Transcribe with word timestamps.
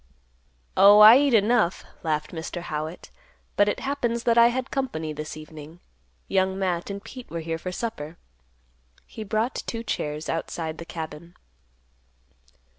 "Oh, 0.75 0.97
I 1.01 1.15
eat 1.19 1.35
enough," 1.35 1.83
laughed 2.01 2.31
Mr. 2.31 2.63
Howitt; 2.63 3.11
"but 3.55 3.69
it 3.69 3.81
happens 3.81 4.23
that 4.23 4.35
I 4.35 4.47
had 4.47 4.71
company 4.71 5.13
this 5.13 5.37
evening. 5.37 5.79
Young 6.27 6.57
Matt 6.57 6.89
and 6.89 7.03
Pete 7.03 7.29
were 7.29 7.39
here 7.41 7.59
for 7.59 7.71
supper." 7.71 8.17
He 9.05 9.23
brought 9.23 9.61
two 9.67 9.83
chairs 9.83 10.27
outside 10.27 10.79
the 10.79 10.85
cabin. 10.85 11.35